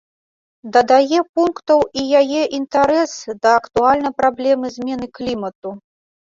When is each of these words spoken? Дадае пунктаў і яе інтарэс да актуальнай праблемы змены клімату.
Дадае 0.77 1.19
пунктаў 1.39 1.79
і 2.03 2.05
яе 2.21 2.41
інтарэс 2.59 3.13
да 3.45 3.49
актуальнай 3.59 4.13
праблемы 4.23 4.73
змены 4.79 5.11
клімату. 5.21 5.69